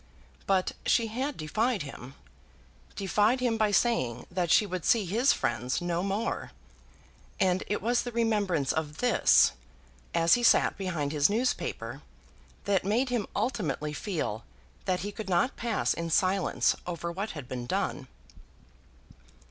[0.47, 2.15] But she had defied him,
[2.95, 6.53] defied him by saying that she would see his friends no more;
[7.39, 9.51] and it was the remembrance of this,
[10.15, 12.01] as he sat behind his newspaper,
[12.65, 14.43] that made him ultimately feel
[14.85, 18.07] that he could not pass in silence over what had been done.